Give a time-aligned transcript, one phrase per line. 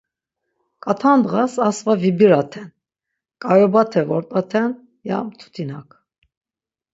[0.83, 2.69] K̆at̆a ndğas asva vibiraten,
[3.43, 4.71] ǩayobate vort̆aten,
[5.07, 5.89] ya mtutinak.